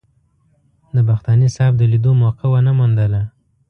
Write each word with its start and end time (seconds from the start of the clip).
د 0.95 0.97
بختاني 1.09 1.47
صاحب 1.55 1.73
د 1.77 1.83
لیدو 1.91 2.11
موقع 2.21 2.47
ونه 2.51 2.71
موندله. 2.77 3.21